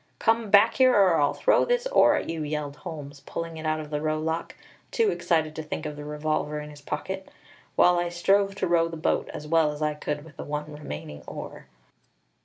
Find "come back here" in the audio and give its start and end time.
0.17-0.95